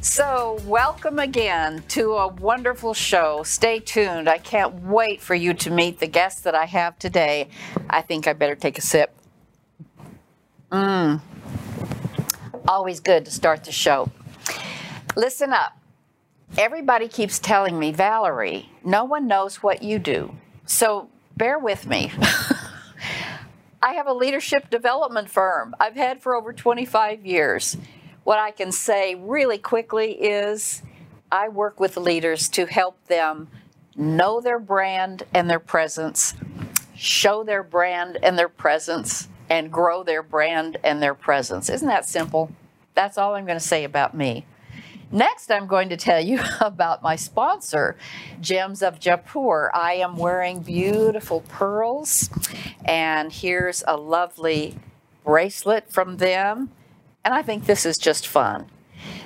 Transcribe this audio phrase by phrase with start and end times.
[0.00, 3.42] So, welcome again to a wonderful show.
[3.42, 4.28] Stay tuned.
[4.28, 7.48] I can't wait for you to meet the guests that I have today.
[7.90, 9.12] I think I better take a sip.
[10.70, 11.20] Mmm.
[12.68, 14.08] Always good to start the show.
[15.16, 15.76] Listen up.
[16.56, 20.32] Everybody keeps telling me, Valerie, no one knows what you do.
[20.64, 22.12] So, bear with me.
[23.82, 27.76] I have a leadership development firm I've had for over 25 years.
[28.28, 30.82] What I can say really quickly is
[31.32, 33.48] I work with leaders to help them
[33.96, 36.34] know their brand and their presence,
[36.94, 41.70] show their brand and their presence, and grow their brand and their presence.
[41.70, 42.52] Isn't that simple?
[42.94, 44.44] That's all I'm going to say about me.
[45.10, 47.96] Next, I'm going to tell you about my sponsor,
[48.42, 49.70] Gems of Jaipur.
[49.72, 52.28] I am wearing beautiful pearls,
[52.84, 54.78] and here's a lovely
[55.24, 56.72] bracelet from them
[57.24, 58.66] and I think this is just fun.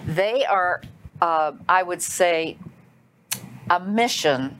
[0.07, 0.83] They are,
[1.21, 2.59] uh, I would say,
[3.71, 4.59] a mission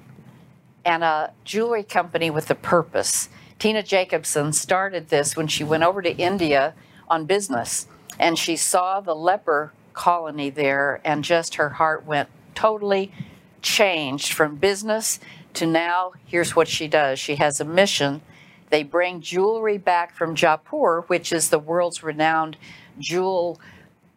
[0.85, 3.29] and a jewelry company with a purpose.
[3.59, 6.75] Tina Jacobson started this when she went over to India
[7.09, 7.87] on business
[8.19, 13.13] and she saw the leper colony there, and just her heart went totally
[13.61, 15.21] changed from business
[15.55, 16.13] to now.
[16.27, 18.23] Here's what she does she has a mission.
[18.71, 22.57] They bring jewelry back from Jaipur, which is the world's renowned
[22.99, 23.61] jewel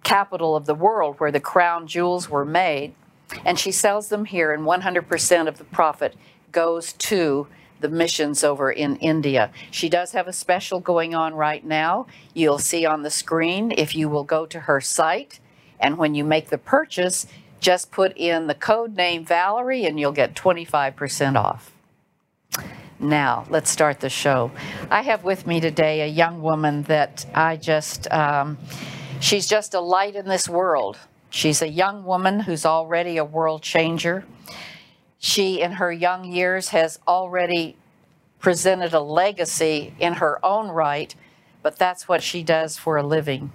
[0.04, 2.94] capital of the world where the crown jewels were made.
[3.44, 6.16] And she sells them here, and 100% of the profit
[6.52, 7.48] goes to
[7.82, 9.52] the missions over in India.
[9.72, 12.08] She does have a special going on right now.
[12.34, 15.40] You'll see on the screen if you will go to her site.
[15.80, 17.28] And when you make the purchase,
[17.60, 21.72] just put in the code name Valerie and you'll get 25% off.
[23.00, 24.52] Now, let's start the show.
[24.90, 28.58] I have with me today a young woman that I just, um,
[29.20, 30.98] she's just a light in this world.
[31.30, 34.24] She's a young woman who's already a world changer.
[35.20, 37.76] She, in her young years, has already
[38.40, 41.14] presented a legacy in her own right,
[41.62, 43.52] but that's what she does for a living.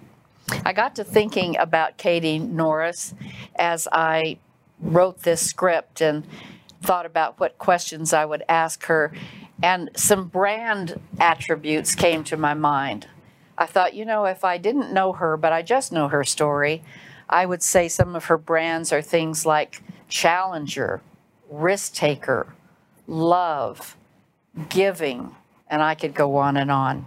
[0.66, 3.14] I got to thinking about Katie Norris
[3.56, 4.38] as I
[4.80, 6.26] wrote this script and
[6.82, 9.12] thought about what questions I would ask her,
[9.62, 13.06] and some brand attributes came to my mind.
[13.58, 16.82] I thought, you know, if I didn't know her, but I just know her story,
[17.28, 21.02] I would say some of her brands are things like challenger,
[21.50, 22.54] risk taker,
[23.06, 23.96] love,
[24.68, 25.34] giving,
[25.68, 27.06] and I could go on and on.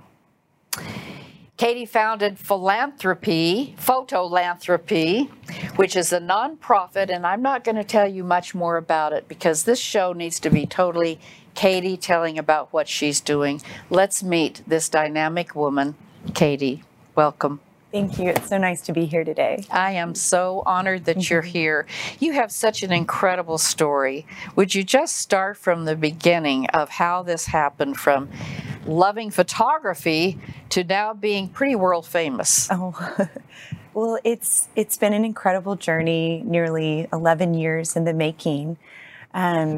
[1.56, 5.30] Katie founded Philanthropy, Fotolanthropy,
[5.76, 9.28] which is a nonprofit, and I'm not going to tell you much more about it
[9.28, 11.20] because this show needs to be totally
[11.54, 13.62] Katie telling about what she's doing.
[13.92, 15.96] Let's meet this dynamic woman,
[16.34, 16.84] Katie.
[17.16, 17.60] Welcome.
[17.94, 18.30] Thank you.
[18.30, 19.66] It's so nice to be here today.
[19.70, 21.86] I am so honored that you're here.
[22.20, 24.26] You have such an incredible story.
[24.56, 28.30] Would you just start from the beginning of how this happened from
[28.88, 30.40] loving photography
[30.70, 32.68] to now being pretty world famous?
[32.72, 33.28] Oh.
[33.96, 38.80] Well, it's it's been an incredible journey, nearly 11 years in the making.
[39.36, 39.78] Um,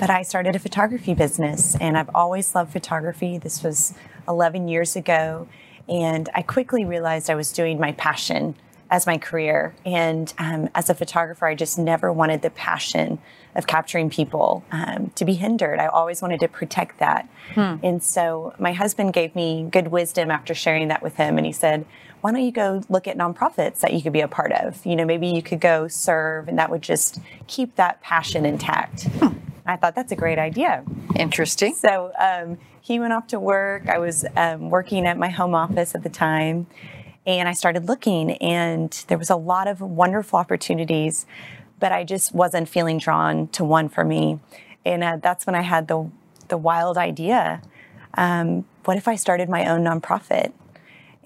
[0.00, 3.38] but I started a photography business, and I've always loved photography.
[3.38, 3.94] This was
[4.26, 5.46] 11 years ago,
[5.88, 8.54] and I quickly realized I was doing my passion
[8.90, 9.74] as my career.
[9.84, 13.18] And um, as a photographer, I just never wanted the passion
[13.54, 15.78] of capturing people um, to be hindered.
[15.78, 17.28] I always wanted to protect that.
[17.54, 17.76] Hmm.
[17.82, 21.38] And so my husband gave me good wisdom after sharing that with him.
[21.38, 21.86] And he said,
[22.20, 24.84] why don't you go look at nonprofits that you could be a part of?
[24.86, 29.04] You know, maybe you could go serve, and that would just keep that passion intact.
[29.04, 29.38] Hmm.
[29.66, 30.84] I thought that's a great idea.
[31.16, 31.74] Interesting.
[31.74, 33.88] So um, he went off to work.
[33.88, 36.66] I was um, working at my home office at the time,
[37.26, 41.24] and I started looking, and there was a lot of wonderful opportunities,
[41.80, 44.38] but I just wasn't feeling drawn to one for me.
[44.84, 46.10] And uh, that's when I had the
[46.48, 47.62] the wild idea:
[48.18, 50.52] um, what if I started my own nonprofit?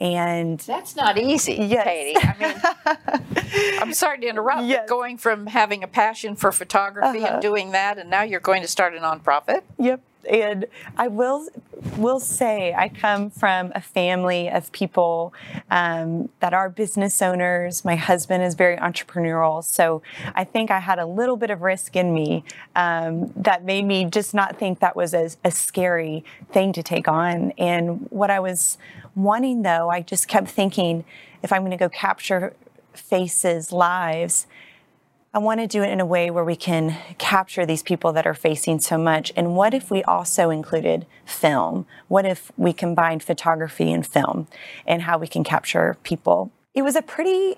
[0.00, 1.84] And that's not easy, yes.
[1.84, 2.16] Katie.
[2.20, 4.64] I mean, I'm sorry to interrupt.
[4.64, 4.88] Yes.
[4.88, 7.34] Going from having a passion for photography uh-huh.
[7.34, 9.62] and doing that, and now you're going to start a nonprofit.
[9.78, 10.00] Yep
[10.30, 10.66] And
[10.96, 11.48] I will
[11.96, 15.32] will say I come from a family of people
[15.70, 17.84] um, that are business owners.
[17.84, 20.02] My husband is very entrepreneurial, so
[20.34, 22.44] I think I had a little bit of risk in me
[22.76, 27.08] um, that made me just not think that was a, a scary thing to take
[27.08, 27.52] on.
[27.58, 28.78] And what I was
[29.22, 31.04] wanting, though, I just kept thinking,
[31.42, 32.54] if I'm going to go capture
[32.94, 34.46] faces, lives
[35.34, 38.26] I want to do it in a way where we can capture these people that
[38.26, 39.30] are facing so much.
[39.36, 41.86] And what if we also included film?
[42.08, 44.48] What if we combined photography and film
[44.86, 46.50] and how we can capture people?
[46.74, 47.56] It was a pretty,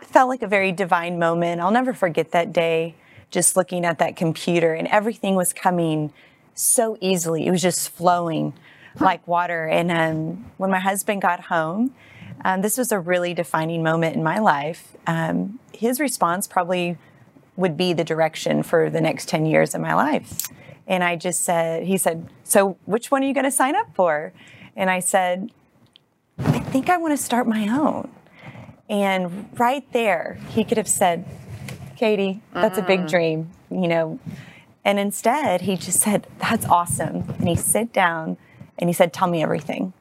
[0.00, 1.60] felt like a very divine moment.
[1.60, 2.94] I'll never forget that day
[3.30, 6.12] just looking at that computer and everything was coming
[6.54, 7.46] so easily.
[7.46, 8.54] It was just flowing
[9.00, 9.66] like water.
[9.66, 11.94] And um, when my husband got home,
[12.44, 14.96] um, this was a really defining moment in my life.
[15.06, 16.96] Um, his response probably
[17.56, 20.38] would be the direction for the next 10 years of my life.
[20.86, 23.94] And I just said, he said, So which one are you going to sign up
[23.94, 24.32] for?
[24.76, 25.50] And I said,
[26.38, 28.10] I think I want to start my own.
[28.88, 31.26] And right there, he could have said,
[31.96, 32.84] Katie, that's mm.
[32.84, 33.10] a big mm.
[33.10, 34.20] dream, you know.
[34.84, 37.28] And instead, he just said, That's awesome.
[37.38, 38.38] And he sat down
[38.78, 39.92] and he said, Tell me everything.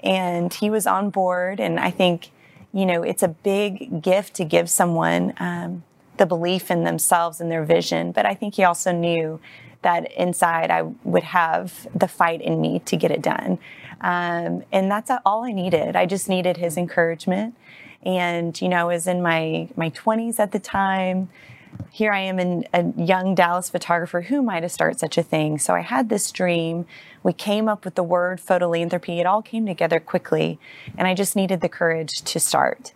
[0.00, 1.60] And he was on board.
[1.60, 2.30] And I think,
[2.72, 5.82] you know, it's a big gift to give someone um,
[6.18, 8.12] the belief in themselves and their vision.
[8.12, 9.40] But I think he also knew
[9.82, 13.58] that inside I would have the fight in me to get it done.
[14.00, 15.96] Um, and that's all I needed.
[15.96, 17.54] I just needed his encouragement.
[18.04, 21.30] And, you know, I was in my, my 20s at the time.
[21.90, 24.22] Here I am in a young Dallas photographer.
[24.22, 25.58] Who am I to start such a thing?
[25.58, 26.86] So I had this dream.
[27.24, 29.18] We came up with the word Fotolanthropy.
[29.18, 30.60] It all came together quickly.
[30.96, 32.92] And I just needed the courage to start.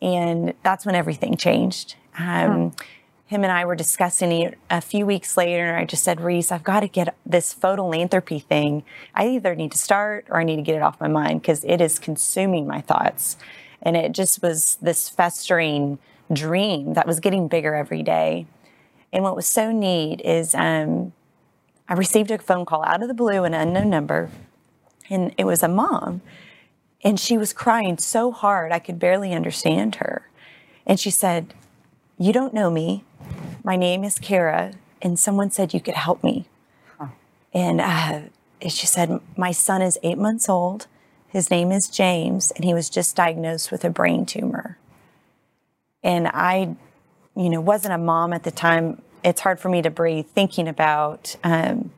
[0.00, 1.96] And that's when everything changed.
[2.16, 2.84] Um, hmm.
[3.26, 6.50] Him and I were discussing it a few weeks later, and I just said, Reese,
[6.50, 8.82] I've got to get this Fotolanthropy thing.
[9.14, 11.62] I either need to start or I need to get it off my mind because
[11.62, 13.36] it is consuming my thoughts.
[13.82, 16.00] And it just was this festering
[16.32, 18.48] dream that was getting bigger every day.
[19.12, 21.12] And what was so neat is um,
[21.90, 24.30] I received a phone call out of the blue, an unknown number,
[25.10, 26.22] and it was a mom.
[27.02, 30.30] And she was crying so hard, I could barely understand her.
[30.86, 31.52] And she said,
[32.20, 33.02] you don't know me.
[33.64, 36.44] My name is Kara, and someone said you could help me.
[36.98, 37.06] Huh.
[37.54, 38.20] And uh,
[38.68, 40.86] she said, My son is eight months old.
[41.28, 44.76] His name is James, and he was just diagnosed with a brain tumor.
[46.02, 46.76] And I,
[47.34, 49.00] you know, wasn't a mom at the time.
[49.22, 51.92] It's hard for me to breathe thinking about um,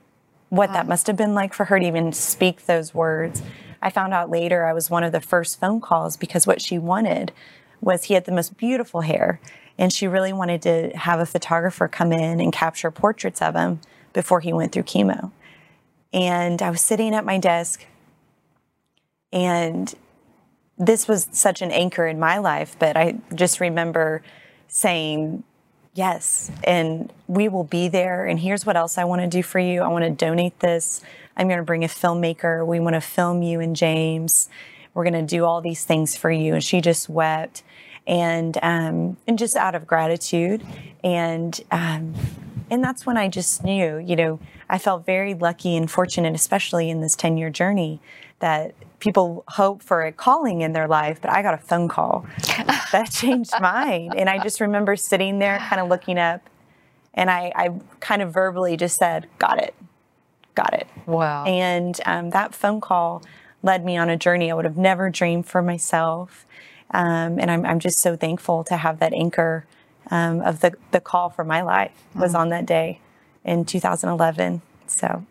[0.49, 3.43] what that must have been like for her to even speak those words.
[3.81, 6.79] I found out later I was one of the first phone calls because what she
[6.79, 7.33] wanted
[7.81, 9.41] was he had the most beautiful hair
[9.79, 13.81] and she really wanted to have a photographer come in and capture portraits of him
[14.13, 15.31] before he went through chemo.
[16.13, 17.87] And I was sitting at my desk,
[19.33, 19.95] and
[20.77, 24.23] this was such an anchor in my life, but I just remember
[24.69, 25.43] saying,
[25.95, 28.25] Yes, and we will be there.
[28.25, 31.03] And here's what else I want to do for you I want to donate this.
[31.37, 32.67] I'm going to bring a filmmaker.
[32.67, 34.49] We want to film you and James.
[34.95, 36.55] We're going to do all these things for you.
[36.55, 37.63] And she just wept
[38.07, 40.65] and um, and just out of gratitude,
[41.05, 42.15] and um,
[42.71, 46.91] and that's when I just knew, you know, I felt very lucky and fortunate, especially
[46.91, 48.01] in this ten year journey,
[48.41, 52.25] that people hope for a calling in their life, but I got a phone call
[52.93, 56.49] that changed mine, and I just remember sitting there, kind of looking up,
[57.13, 59.75] and I, I kind of verbally just said, "Got it."
[60.55, 60.87] Got it.
[61.07, 61.45] Wow.
[61.47, 63.23] And um, that phone call
[63.63, 66.45] led me on a journey I would have never dreamed for myself.
[66.91, 69.65] Um, and I'm, I'm just so thankful to have that anchor
[70.11, 72.41] um, of the, the call for my life was mm.
[72.41, 73.01] on that day
[73.45, 74.61] in 2011.
[74.87, 75.25] So.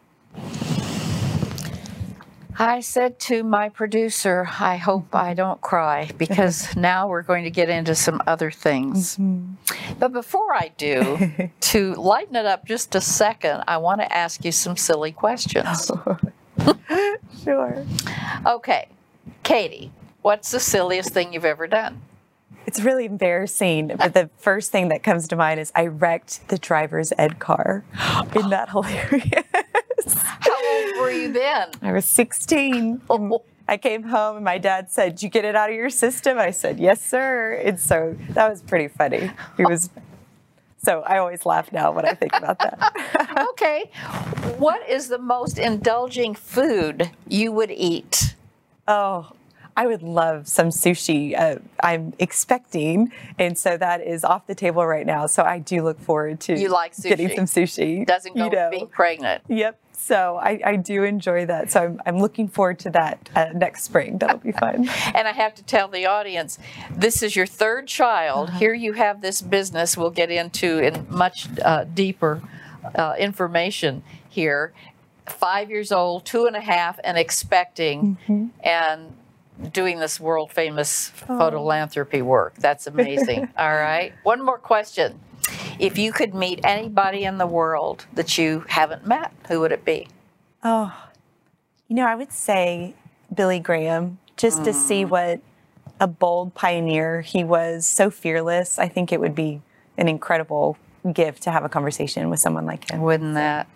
[2.61, 7.49] I said to my producer, I hope I don't cry because now we're going to
[7.49, 9.17] get into some other things.
[9.17, 9.93] Mm-hmm.
[9.97, 14.45] But before I do, to lighten it up just a second, I want to ask
[14.45, 15.89] you some silly questions.
[17.43, 17.85] sure.
[18.45, 18.89] Okay,
[19.41, 19.91] Katie,
[20.21, 22.01] What's the silliest thing you've ever done?
[22.65, 26.57] It's really embarrassing, but the first thing that comes to mind is I wrecked the
[26.57, 27.83] driver's ed car.
[28.35, 30.13] Isn't that hilarious?
[30.13, 31.69] How old were you then?
[31.81, 33.01] I was 16.
[33.67, 36.37] I came home and my dad said, Did you get it out of your system?
[36.37, 37.61] I said, Yes, sir.
[37.63, 39.31] And so that was pretty funny.
[39.57, 39.89] He was
[40.83, 43.47] so I always laugh now when I think about that.
[43.51, 43.91] okay.
[44.57, 48.35] What is the most indulging food you would eat?
[48.87, 49.31] Oh,
[49.75, 51.37] I would love some sushi.
[51.39, 55.27] Uh, I'm expecting, and so that is off the table right now.
[55.27, 57.03] So I do look forward to you like sushi.
[57.03, 58.05] getting some sushi.
[58.05, 58.69] Doesn't go you know.
[58.69, 59.43] being pregnant.
[59.47, 59.79] Yep.
[59.93, 61.71] so I, I, do enjoy that.
[61.71, 64.17] So I'm, I'm looking forward to that uh, next spring.
[64.17, 64.89] That'll be fun.
[65.15, 66.57] and I have to tell the audience,
[66.89, 68.49] this is your third child.
[68.49, 68.59] Uh-huh.
[68.59, 69.95] Here you have this business.
[69.95, 72.41] We'll get into in much uh, deeper
[72.95, 74.73] uh, information here.
[75.27, 78.47] Five years old, two and a half, and expecting, mm-hmm.
[78.67, 79.13] and
[79.73, 81.37] doing this world famous oh.
[81.37, 82.55] photophilanthropy work.
[82.55, 83.49] That's amazing.
[83.57, 84.13] All right.
[84.23, 85.19] One more question.
[85.79, 89.83] If you could meet anybody in the world that you haven't met, who would it
[89.83, 90.07] be?
[90.63, 90.93] Oh,
[91.87, 92.93] you know, I would say
[93.33, 94.65] Billy Graham, just mm.
[94.65, 95.09] to see mm.
[95.09, 95.41] what
[95.99, 98.79] a bold pioneer he was, so fearless.
[98.79, 99.61] I think it would be
[99.97, 100.77] an incredible
[101.11, 103.01] gift to have a conversation with someone like him.
[103.01, 103.67] Wouldn't that?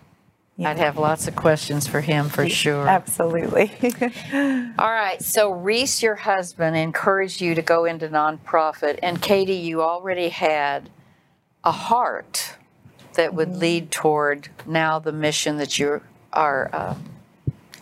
[0.57, 0.69] Yeah.
[0.69, 2.87] I'd have lots of questions for him for sure.
[2.87, 3.71] Absolutely.
[4.79, 5.21] All right.
[5.21, 8.99] So, Reese, your husband, encouraged you to go into nonprofit.
[9.03, 10.89] And Katie, you already had
[11.65, 12.55] a heart
[13.15, 13.59] that would mm-hmm.
[13.59, 16.95] lead toward now the mission that you are, uh,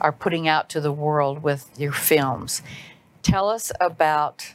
[0.02, 2.64] are putting out to the world with your films.
[3.22, 4.54] Tell us about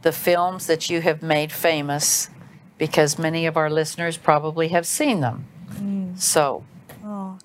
[0.00, 2.30] the films that you have made famous
[2.78, 5.44] because many of our listeners probably have seen them.
[5.72, 6.18] Mm.
[6.18, 6.64] So,
[7.10, 7.38] Oh,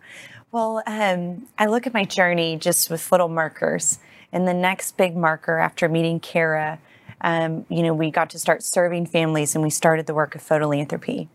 [0.52, 4.00] well, um, I look at my journey just with little markers.
[4.34, 6.80] And the next big marker after meeting Kara,
[7.22, 10.42] um, you know, we got to start serving families and we started the work of
[10.42, 11.30] photophilanthropy.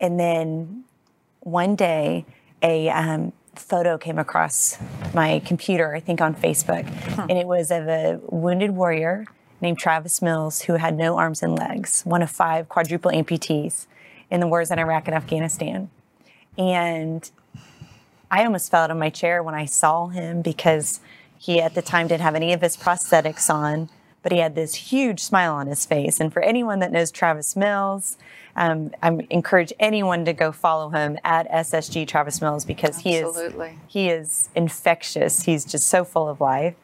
[0.00, 0.84] And then
[1.40, 2.24] one day,
[2.62, 4.78] a um, photo came across
[5.14, 7.26] my computer, I think on Facebook, huh.
[7.30, 9.26] and it was of a wounded warrior
[9.60, 13.86] named Travis Mills who had no arms and legs, one of five quadruple amputees
[14.30, 15.90] in the wars in Iraq and Afghanistan.
[16.58, 17.30] And
[18.30, 21.00] I almost fell out of my chair when I saw him because
[21.38, 23.88] he at the time didn't have any of his prosthetics on,
[24.22, 26.20] but he had this huge smile on his face.
[26.20, 28.16] And for anyone that knows Travis Mills,
[28.54, 33.78] um, I encourage anyone to go follow him at SSG Travis Mills because Absolutely.
[33.88, 35.42] he is he is infectious.
[35.42, 36.74] He's just so full of life.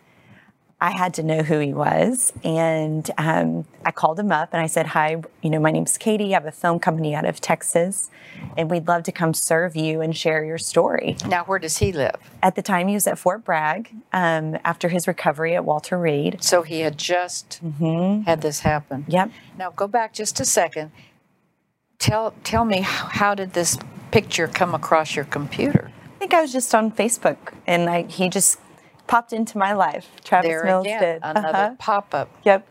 [0.80, 2.32] I had to know who he was.
[2.44, 6.34] And um, I called him up and I said, Hi, you know, my name's Katie.
[6.34, 8.10] I have a film company out of Texas,
[8.56, 11.16] and we'd love to come serve you and share your story.
[11.26, 12.16] Now, where does he live?
[12.42, 16.42] At the time, he was at Fort Bragg um, after his recovery at Walter Reed.
[16.42, 18.22] So he had just mm-hmm.
[18.22, 19.04] had this happen.
[19.08, 19.30] Yep.
[19.58, 20.92] Now, go back just a second.
[21.98, 23.76] Tell, tell me, how did this
[24.12, 25.90] picture come across your computer?
[26.04, 28.60] I think I was just on Facebook, and I, he just
[29.08, 30.08] popped into my life.
[30.22, 31.22] Travis there Mills again, did.
[31.22, 31.74] Another uh-huh.
[31.78, 32.30] pop up.
[32.44, 32.66] Yep.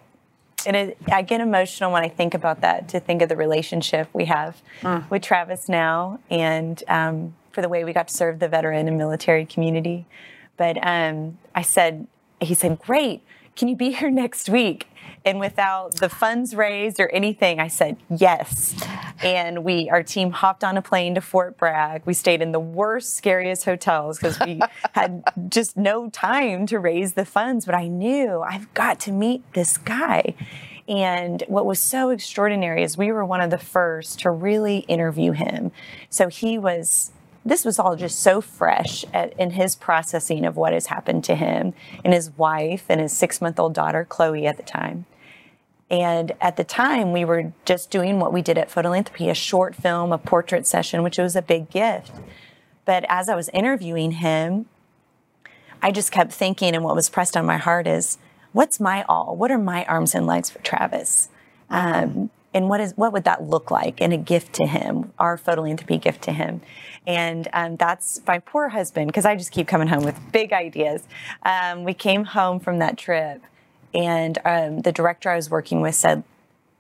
[0.65, 4.10] And it, I get emotional when I think about that, to think of the relationship
[4.13, 5.10] we have mm.
[5.10, 8.98] with Travis now and um, for the way we got to serve the veteran and
[8.98, 10.06] military community.
[10.58, 12.08] But um, I said,
[12.39, 13.24] he said, Great,
[13.56, 14.88] can you be here next week?
[15.27, 18.74] And without the funds raised or anything, I said yes.
[19.22, 22.03] And we, our team hopped on a plane to Fort Bragg.
[22.05, 24.62] We stayed in the worst, scariest hotels because we
[24.93, 27.65] had just no time to raise the funds.
[27.65, 30.34] But I knew I've got to meet this guy.
[30.88, 35.34] And what was so extraordinary is we were one of the first to really interview
[35.34, 35.74] him.
[36.10, 37.12] So he was
[37.43, 41.36] this was all just so fresh at, in his processing of what has happened to
[41.36, 45.05] him and his wife and his six month old daughter, Chloe, at the time.
[45.89, 49.74] And at the time, we were just doing what we did at Photophilanthropy a short
[49.74, 52.12] film, a portrait session, which was a big gift.
[52.84, 54.65] But as I was interviewing him,
[55.82, 58.17] I just kept thinking, and what was pressed on my heart is,
[58.51, 59.36] what's my all?
[59.36, 61.29] What are my arms and legs for Travis?
[61.70, 65.38] Um, and what is what would that look like in a gift to him, our
[65.38, 66.62] photophilanthropy gift to him?
[67.06, 71.03] And um, that's my poor husband, because I just keep coming home with big ideas.
[71.44, 73.41] Um, we came home from that trip,
[73.98, 76.24] and um, the director I was working with said,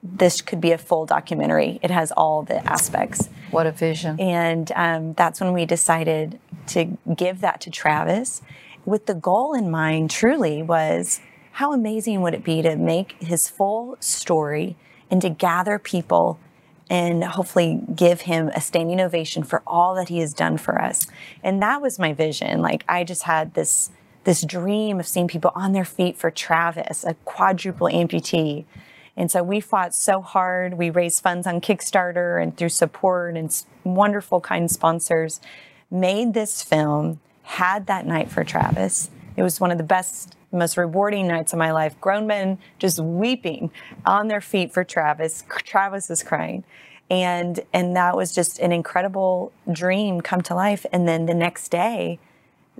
[0.03, 1.79] this could be a full documentary.
[1.81, 3.27] It has all the aspects.
[3.49, 4.19] What a vision.
[4.21, 8.41] And um, that's when we decided to give that to Travis
[8.85, 11.19] with the goal in mind, truly, was
[11.53, 14.75] how amazing would it be to make his full story
[15.09, 16.39] and to gather people
[16.89, 21.07] and hopefully give him a standing ovation for all that he has done for us.
[21.43, 22.61] And that was my vision.
[22.61, 23.89] Like I just had this
[24.27, 28.65] this dream of seeing people on their feet for Travis, a quadruple amputee.
[29.15, 30.73] And so we fought so hard.
[30.73, 35.39] We raised funds on Kickstarter and through support and wonderful kind sponsors,
[35.89, 39.09] made this film, had that night for Travis.
[39.37, 41.99] It was one of the best most rewarding nights of my life.
[42.01, 43.71] Grown men just weeping
[44.05, 45.45] on their feet for Travis.
[45.63, 46.65] Travis is crying.
[47.09, 50.85] And and that was just an incredible dream come to life.
[50.91, 52.19] And then the next day,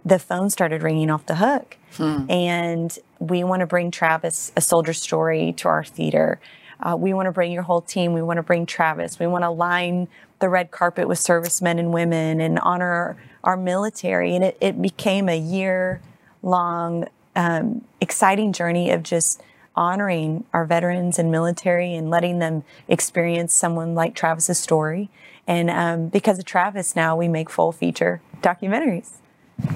[0.05, 1.77] the phone started ringing off the hook.
[1.95, 2.29] Hmm.
[2.29, 6.39] And we want to bring Travis a soldier story to our theater.
[6.79, 8.13] Uh, we want to bring your whole team.
[8.13, 9.19] We want to bring Travis.
[9.19, 10.07] We want to line
[10.39, 14.35] the red carpet with servicemen and women and honor our military.
[14.35, 16.01] And it, it became a year
[16.43, 19.41] long, um, exciting journey of just
[19.75, 25.09] honoring our veterans and military and letting them experience someone like Travis's story.
[25.45, 29.13] And um, because of Travis, now we make full feature documentaries,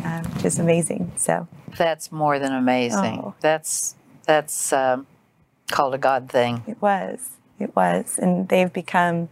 [0.04, 1.12] uh, which is amazing.
[1.16, 1.48] So
[1.78, 3.22] That's more than amazing.
[3.24, 3.36] Oh.
[3.40, 3.96] That's
[4.26, 5.08] that's um,
[5.72, 6.64] called a God thing.
[6.68, 9.30] it was, it was, and they've become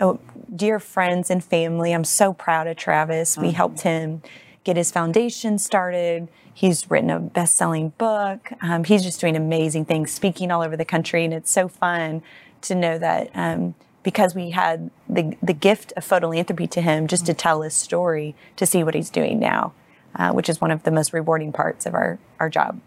[0.00, 0.20] oh,
[0.54, 1.92] dear friends and family.
[1.92, 3.36] I'm so proud of Travis.
[3.36, 4.22] We helped him
[4.62, 6.28] get his foundation started.
[6.52, 8.52] He's written a best-selling book.
[8.62, 12.22] Um, he's just doing amazing things, speaking all over the country, and it's so fun
[12.62, 13.74] to know that um,
[14.04, 18.36] because we had the the gift of Fotolanthropy to him, just to tell his story,
[18.54, 19.72] to see what he's doing now,
[20.14, 22.80] uh, which is one of the most rewarding parts of our our job.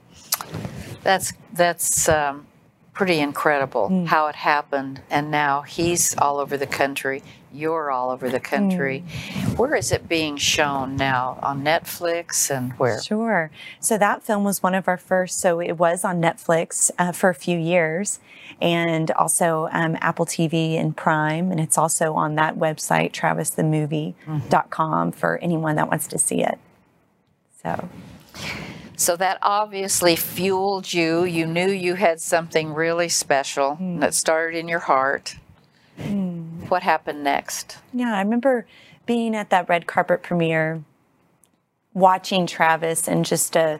[1.04, 2.47] That's that's um,
[2.98, 7.22] pretty incredible how it happened, and now he's all over the country.
[7.54, 9.04] You're all over the country.
[9.56, 11.38] Where is it being shown now?
[11.42, 13.00] On Netflix and where?
[13.02, 13.52] Sure.
[13.80, 15.40] So that film was one of our first.
[15.40, 18.20] So it was on Netflix uh, for a few years
[18.60, 21.52] and also um, Apple TV and Prime.
[21.52, 26.58] And it's also on that website, travisthemovie.com, for anyone that wants to see it.
[27.64, 27.90] So,
[28.98, 31.24] So that obviously fueled you.
[31.24, 34.00] You knew you had something really special hmm.
[34.00, 35.38] that started in your heart.
[36.00, 36.66] Hmm.
[36.68, 37.78] What happened next?
[37.94, 38.66] yeah, I remember
[39.06, 40.84] being at that red carpet premiere,
[41.94, 43.80] watching Travis, and just a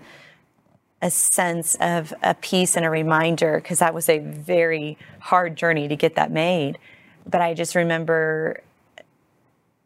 [1.02, 5.88] a sense of a peace and a reminder because that was a very hard journey
[5.88, 6.78] to get that made.
[7.26, 8.62] But I just remember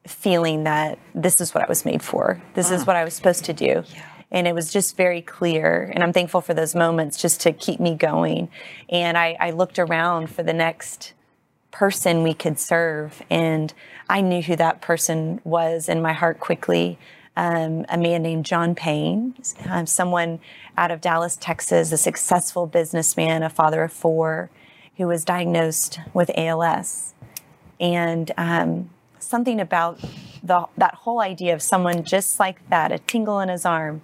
[0.08, 2.42] feeling that this is what I was made for.
[2.54, 2.88] This is mm.
[2.88, 3.84] what I was supposed to do.
[4.32, 5.92] And it was just very clear.
[5.94, 8.50] And I'm thankful for those moments just to keep me going.
[8.90, 11.14] And I, I looked around for the next
[11.72, 13.22] person we could serve.
[13.30, 13.74] And
[14.10, 16.98] I knew who that person was in my heart quickly.
[17.36, 19.36] Um, a man named John Payne,
[19.70, 20.40] um, someone
[20.78, 24.50] out of Dallas, Texas, a successful businessman, a father of four,
[24.98, 27.14] who was diagnosed with ALS.
[27.80, 30.00] And um, something about
[30.44, 34.02] the, that whole idea of someone just like that, a tingle in his arm,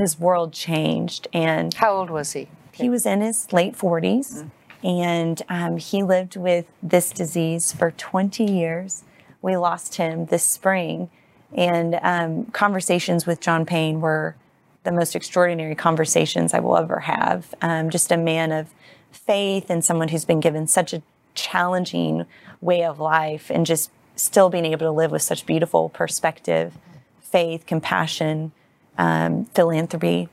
[0.00, 1.28] his world changed.
[1.32, 2.48] And How old was he?
[2.72, 4.48] he was in his late 40s
[4.82, 9.04] and um, he lived with this disease for 20 years.
[9.42, 11.10] We lost him this spring.
[11.54, 14.36] And um, conversations with John Payne were
[14.84, 17.54] the most extraordinary conversations I will ever have.
[17.60, 18.68] Um, just a man of
[19.12, 21.02] faith and someone who's been given such a
[21.34, 22.24] challenging
[22.62, 26.78] way of life and just still being able to live with such beautiful perspective,
[27.20, 28.52] faith, compassion,
[28.98, 30.28] um, philanthropy.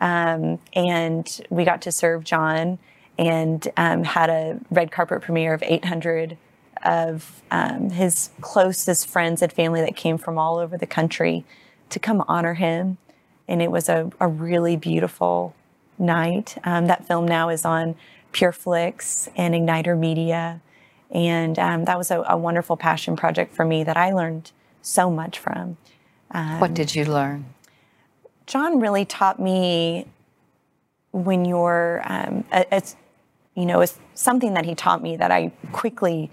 [0.00, 2.78] Um, and we got to serve John
[3.18, 6.38] and um, had a red carpet premiere of 800
[6.84, 11.44] of um, his closest friends and family that came from all over the country
[11.90, 12.96] to come honor him.
[13.46, 15.54] And it was a, a really beautiful
[15.98, 16.56] night.
[16.64, 17.96] Um, that film now is on
[18.32, 20.60] PureFlix and Igniter Media.
[21.10, 25.10] And um, that was a, a wonderful passion project for me that I learned so
[25.10, 25.76] much from.
[26.58, 27.46] what did you learn?
[28.50, 30.06] John really taught me
[31.12, 32.96] when you're, um, it's,
[33.54, 36.32] you know, it's something that he taught me that I quickly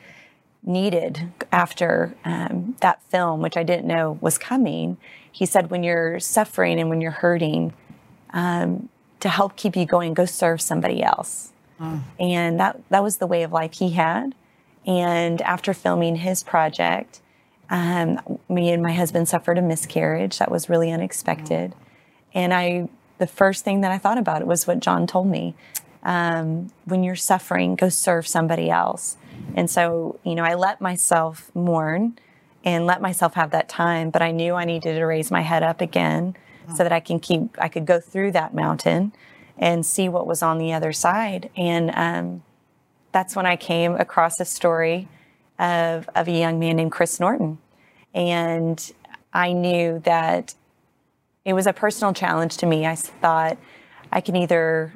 [0.64, 4.98] needed after um, that film, which I didn't know was coming.
[5.32, 7.74] He said, when you're suffering and when you're hurting,
[8.32, 11.54] um, to help keep you going, go serve somebody else.
[12.20, 14.34] And that, that was the way of life he had.
[14.88, 17.22] And after filming his project,
[17.70, 21.76] um, me and my husband suffered a miscarriage that was really unexpected.
[22.38, 25.56] And I, the first thing that I thought about it was what John told me.
[26.04, 29.18] Um, when you're suffering, go serve somebody else.
[29.56, 32.20] And so, you know, I let myself mourn
[32.64, 35.64] and let myself have that time, but I knew I needed to raise my head
[35.64, 36.38] up again
[36.76, 39.14] so that I can keep, I could go through that mountain
[39.58, 41.50] and see what was on the other side.
[41.58, 42.44] And um,
[43.12, 45.08] that's when I came across a story
[45.58, 47.58] of, of a young man named Chris Norton.
[48.14, 48.92] And
[49.34, 50.54] I knew that
[51.48, 52.86] it was a personal challenge to me.
[52.86, 53.58] I thought
[54.12, 54.94] I can either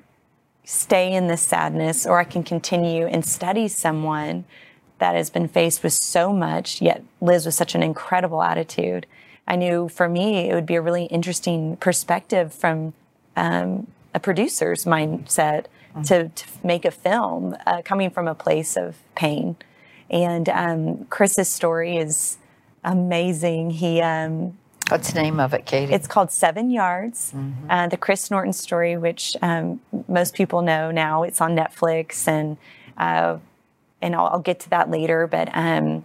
[0.65, 4.43] stay in this sadness or I can continue and study someone
[4.99, 9.07] that has been faced with so much, yet lives with such an incredible attitude.
[9.47, 12.93] I knew for me it would be a really interesting perspective from
[13.37, 15.67] um, a producer's mindset
[16.05, 19.55] to, to make a film uh, coming from a place of pain.
[20.09, 22.37] And um, Chris's story is
[22.83, 23.71] amazing.
[23.71, 24.57] He um,
[24.91, 25.93] What's the name of it, Katie?
[25.93, 27.33] it's called Seven Yards,
[27.69, 31.23] uh, the Chris Norton story, which um, most people know now.
[31.23, 32.57] It's on Netflix, and
[32.97, 33.37] uh,
[34.01, 35.27] and I'll, I'll, get to that later.
[35.27, 36.03] But um,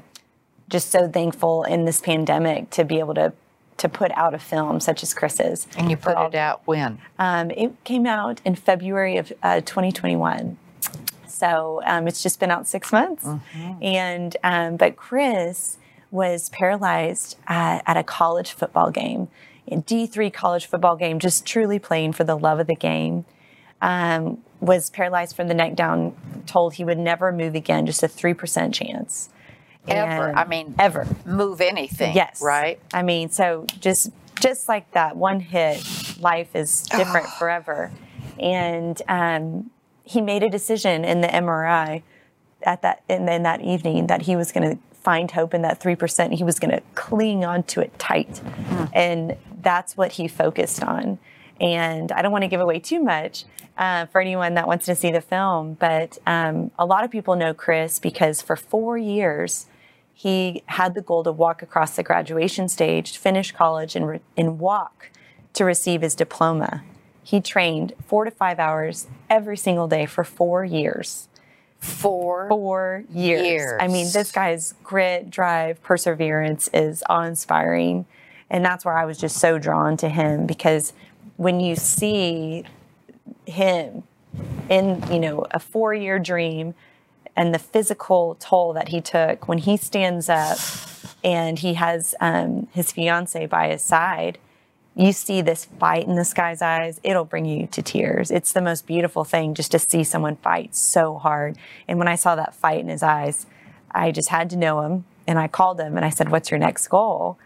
[0.69, 3.33] just so thankful in this pandemic to be able to
[3.79, 5.67] to put out a film such as Chris's.
[5.77, 6.99] And you put it out when?
[7.19, 10.57] Um, it came out in February of uh, 2021.
[11.27, 13.25] So um, it's just been out six months.
[13.25, 13.83] Mm-hmm.
[13.83, 15.77] And um, but Chris
[16.17, 19.29] was paralyzed at, at a college football game,
[19.69, 23.27] a D3 college football game, just truly playing for the love of the game.
[23.83, 28.09] Um, was paralyzed from the neck down, told he would never move again, just a
[28.09, 29.29] 3% chance.
[29.87, 30.29] Ever.
[30.29, 31.07] And I mean, ever.
[31.27, 32.17] Move anything.
[32.17, 32.41] Yes.
[32.43, 32.81] Right?
[32.95, 35.83] I mean, so just just like that one hit,
[36.21, 37.91] life is different forever.
[38.39, 39.71] And um,
[40.03, 42.03] he made a decision in the MRI
[42.63, 45.79] at that in, in that evening that he was going to find hope in that
[45.79, 46.33] 3%.
[46.33, 48.41] He was going to cling onto it tight.
[48.69, 48.91] Mm.
[48.93, 51.21] And that's what he focused on.
[51.61, 53.45] And I don't want to give away too much
[53.79, 57.37] uh, for anyone that wants to see the film, but um, a lot of people
[57.37, 59.67] know Chris because for four years,
[60.13, 64.59] he had the goal to walk across the graduation stage, finish college, and, re- and
[64.59, 65.11] walk
[65.53, 66.83] to receive his diploma.
[67.23, 71.29] He trained four to five hours every single day for four years.
[71.81, 73.47] Four, four years.
[73.47, 73.79] years.
[73.81, 78.07] I mean, this guy's grit, drive, perseverance is awe inspiring.
[78.49, 80.93] And that's where I was just so drawn to him because
[81.37, 82.65] when you see
[83.45, 84.05] him
[84.69, 86.75] in, you know, a four year dream
[87.37, 90.59] and the physical toll that he took when he stands up
[91.23, 94.39] and he has um, his fiance by his side
[94.97, 98.31] you see this fight in this guy's eyes, it'll bring you to tears.
[98.31, 101.59] It's the most beautiful thing just to see someone fight so hard.
[101.87, 103.47] And when I saw that fight in his eyes,
[103.91, 105.05] I just had to know him.
[105.27, 107.39] And I called him and I said, What's your next goal?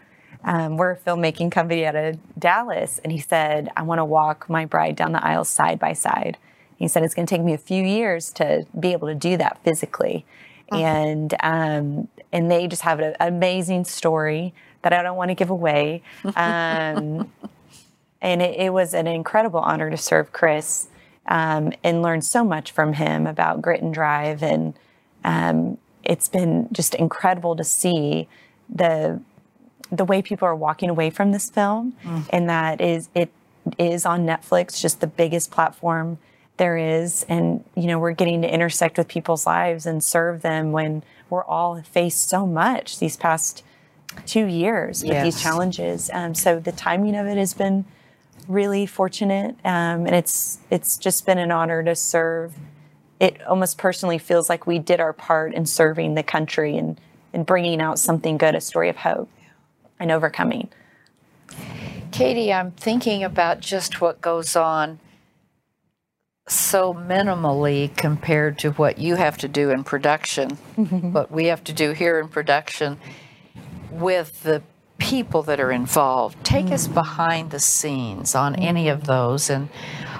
[0.43, 2.99] Um, we're a filmmaking company out of Dallas.
[3.03, 6.37] And he said, I want to walk my bride down the aisle side by side.
[6.77, 9.35] He said, It's going to take me a few years to be able to do
[9.37, 10.25] that physically.
[10.71, 10.81] Uh-huh.
[10.81, 15.49] And, um, and they just have an amazing story that I don't want to give
[15.49, 16.03] away.
[16.35, 17.31] Um,
[18.21, 20.87] and it, it, was an incredible honor to serve Chris
[21.27, 24.43] um, and learn so much from him about grit and drive.
[24.43, 24.73] And
[25.23, 28.27] um, it's been just incredible to see
[28.69, 29.21] the
[29.91, 32.25] the way people are walking away from this film, mm.
[32.29, 33.29] and that is it
[33.77, 36.17] is on Netflix, just the biggest platform
[36.61, 40.71] there is and you know we're getting to intersect with people's lives and serve them
[40.71, 43.63] when we're all faced so much these past
[44.25, 46.09] two years with these challenges.
[46.13, 47.85] Um, so the timing of it has been
[48.47, 52.53] really fortunate, um, and it's it's just been an honor to serve.
[53.19, 56.99] It almost personally feels like we did our part in serving the country and
[57.33, 59.29] and bringing out something good, a story of hope
[59.99, 60.69] and overcoming.
[62.11, 64.99] Katie, I'm thinking about just what goes on
[66.47, 71.73] so minimally compared to what you have to do in production, what we have to
[71.73, 72.97] do here in production
[73.91, 74.61] with the
[74.97, 76.43] people that are involved.
[76.43, 76.73] Take mm.
[76.73, 79.49] us behind the scenes on any of those.
[79.49, 79.69] And,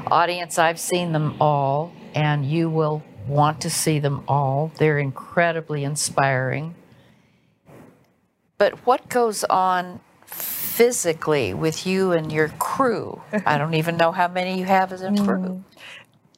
[0.07, 4.71] audience, I've seen them all, and you will want to see them all.
[4.77, 6.75] They're incredibly inspiring.
[8.57, 13.21] But what goes on physically with you and your crew?
[13.45, 15.45] I don't even know how many you have as a crew.
[15.45, 15.63] Mm.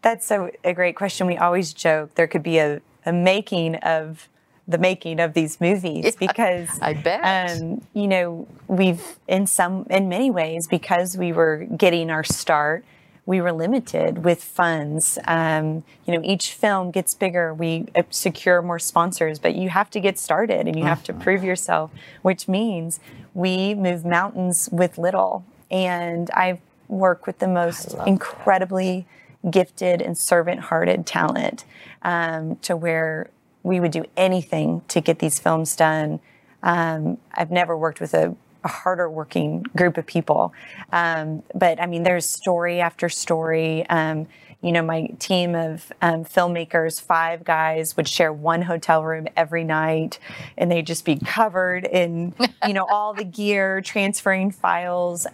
[0.02, 1.28] That's a, a great question.
[1.28, 4.28] We always joke there could be a, a making of
[4.67, 9.86] the making of these movies yeah, because I bet um, you know we've in some
[9.89, 12.86] in many ways because we were getting our start
[13.26, 18.62] we were limited with funds um, you know each film gets bigger we uh, secure
[18.62, 21.23] more sponsors but you have to get started and you have to uh-huh.
[21.23, 23.02] prove yourself which means
[23.34, 29.06] we move mountains with little and I work with the most incredibly
[29.41, 29.52] that.
[29.52, 31.65] gifted and servant-hearted talent
[32.04, 33.30] um, to where
[33.63, 36.19] we would do anything to get these films done.
[36.62, 40.54] Um, I've never worked with a, a harder working group of people.
[40.91, 43.88] Um, but I mean, there's story after story.
[43.89, 44.28] Um,
[44.62, 49.65] you know, my team of um, filmmakers, five guys, would share one hotel room every
[49.65, 50.19] night,
[50.58, 52.34] and they'd just be covered in,
[52.65, 55.28] you know, all the gear, transferring files.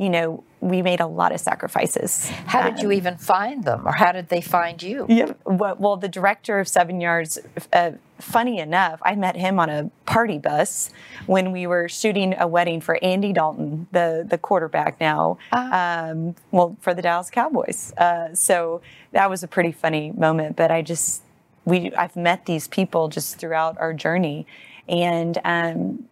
[0.00, 2.30] You know, we made a lot of sacrifices.
[2.46, 5.04] How did um, you even find them, or how did they find you?
[5.10, 7.38] Yeah, well, well the director of Seven Yards,
[7.74, 10.90] uh, funny enough, I met him on a party bus
[11.26, 16.34] when we were shooting a wedding for Andy Dalton, the the quarterback now, uh um,
[16.50, 17.92] well, for the Dallas Cowboys.
[17.98, 18.80] Uh, so
[19.12, 20.56] that was a pretty funny moment.
[20.56, 21.20] But I just
[21.66, 24.46] we I've met these people just throughout our journey,
[24.88, 26.04] and um,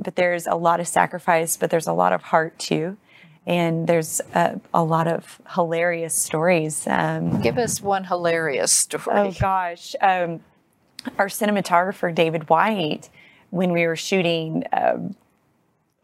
[0.00, 2.96] but there's a lot of sacrifice, but there's a lot of heart too
[3.46, 6.86] and there's a, a, lot of hilarious stories.
[6.86, 9.04] Um, Give us one hilarious story.
[9.08, 10.40] Oh gosh, um,
[11.18, 13.08] our cinematographer David White,
[13.50, 14.64] when we were shooting.
[14.72, 15.16] Um,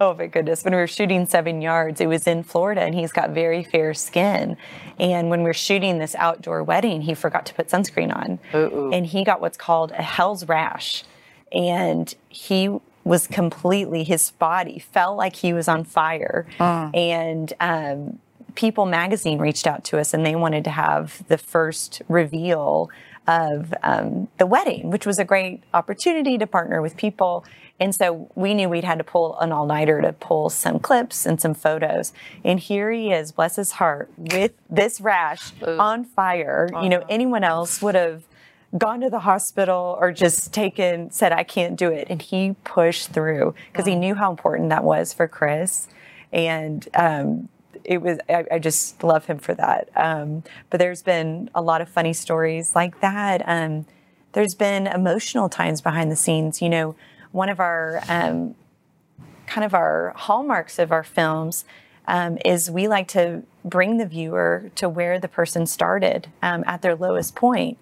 [0.01, 0.65] Oh my goodness.
[0.65, 3.95] When we were shooting Seven Yards, it was in Florida and he's got very fair
[3.95, 4.57] skin.
[4.99, 8.41] And when we were shooting this outdoor wedding, he forgot to put sunscreen on.
[8.53, 8.91] Uh-oh.
[8.91, 11.05] And he got what's called a hell's rash.
[11.53, 16.47] And he was completely, his body felt like he was on fire.
[16.95, 18.19] And um,
[18.55, 22.91] People magazine reached out to us and they wanted to have the first reveal
[23.27, 27.45] of um, the wedding, which was a great opportunity to partner with people.
[27.81, 31.25] And so we knew we'd had to pull an all nighter to pull some clips
[31.25, 32.12] and some photos.
[32.45, 36.69] And here he is, bless his heart, with this rash on fire.
[36.83, 38.25] You know, anyone else would have
[38.77, 42.07] gone to the hospital or just taken, said, I can't do it.
[42.09, 45.89] And he pushed through because he knew how important that was for Chris.
[46.33, 47.49] And, um,
[47.85, 49.89] it was I, I, just love him for that.
[49.97, 53.43] Um, but there's been a lot of funny stories like that.
[53.45, 53.87] Um,
[54.33, 56.63] there's been emotional times behind the scenes.
[56.63, 56.95] You know
[57.33, 58.55] one of our um,
[59.47, 61.65] kind of our hallmarks of our films
[62.07, 66.83] um, is we like to bring the viewer to where the person started um, at
[66.83, 67.79] their lowest point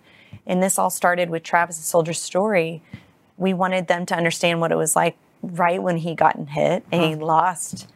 [0.47, 2.83] and this all started with travis the soldier's story
[3.37, 7.03] we wanted them to understand what it was like right when he gotten hit and
[7.03, 7.89] he lost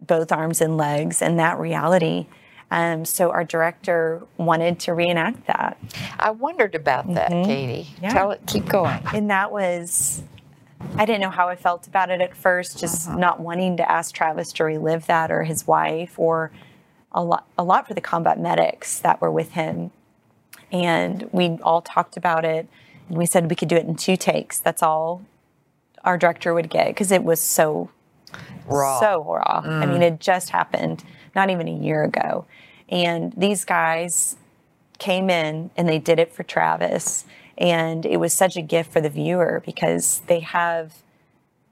[0.00, 2.26] both arms and legs and that reality.
[2.72, 5.78] Um, so our director wanted to reenact that.
[6.18, 7.44] I wondered about that, Mhm.
[7.44, 7.86] Katie.
[8.02, 8.12] Yeah.
[8.12, 8.40] Tell it.
[8.48, 8.98] Keep going.
[9.14, 10.22] And that was,
[10.96, 14.12] I didn't know how I felt about it at first, just not wanting to ask
[14.12, 16.50] Travis to relive that or his wife or
[17.12, 19.92] a lot, a lot for the combat medics that were with him.
[20.72, 22.66] And we all talked about it.
[23.08, 24.58] And we said we could do it in two takes.
[24.58, 25.22] That's all
[26.02, 27.90] our director would get because it was so
[28.66, 28.98] Raw.
[28.98, 29.62] so raw.
[29.64, 31.04] I mean, it just happened
[31.34, 32.46] not even a year ago.
[32.88, 34.36] And these guys
[34.98, 37.24] came in and they did it for Travis.
[37.58, 40.94] And it was such a gift for the viewer because they have,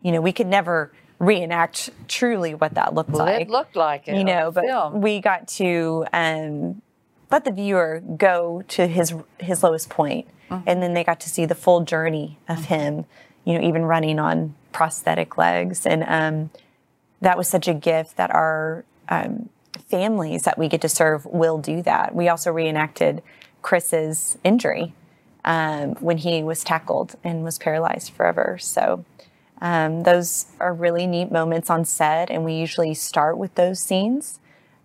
[0.02, 4.08] you know, we could never reenact truly what that looked Well, like it looked like
[4.08, 5.00] it you know, but film.
[5.00, 6.82] we got to um,
[7.31, 10.69] let the viewer go to his his lowest point, Mm-hmm.
[10.69, 13.05] and then they got to see the full journey of him.
[13.45, 16.51] You know, even running on prosthetic legs, and um,
[17.21, 19.49] that was such a gift that our um,
[19.88, 22.14] families that we get to serve will do that.
[22.14, 23.23] We also reenacted
[23.62, 24.93] Chris's injury
[25.45, 28.59] um, when he was tackled and was paralyzed forever.
[28.61, 29.05] So.
[29.62, 34.40] Um, those are really neat moments on set, and we usually start with those scenes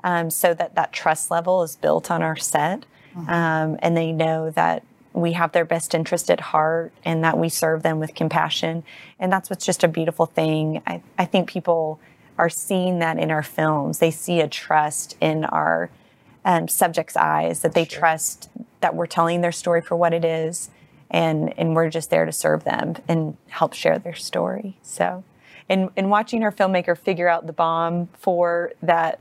[0.05, 2.85] um, so that that trust level is built on our set,
[3.27, 7.49] um, and they know that we have their best interest at heart and that we
[7.49, 8.83] serve them with compassion.
[9.17, 10.81] And that's what's just a beautiful thing.
[10.85, 11.99] I, I think people
[12.37, 13.99] are seeing that in our films.
[13.99, 15.89] They see a trust in our
[16.43, 18.49] um, subjects' eyes that they trust
[18.81, 20.69] that we're telling their story for what it is,
[21.09, 24.77] and and we're just there to serve them and help share their story.
[24.83, 25.23] So,
[25.67, 29.19] and and watching our filmmaker figure out the bomb for that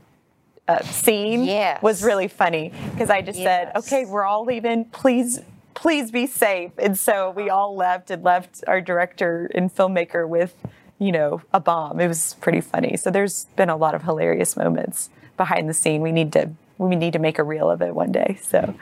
[0.67, 1.81] uh, scene Yes.
[1.81, 4.85] was really funny because I just said, "Okay, we're all leaving.
[4.85, 5.39] Please."
[5.73, 6.71] Please be safe.
[6.77, 10.55] And so we all left and left our director and filmmaker with,
[10.99, 11.99] you know, a bomb.
[11.99, 12.95] It was pretty funny.
[12.95, 15.99] So there's been a lot of hilarious moments behind the scene.
[16.01, 18.39] We need to we need to make a reel of it one day.
[18.41, 18.73] So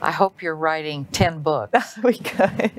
[0.00, 1.98] I hope you're writing 10 books.
[2.02, 2.72] we could.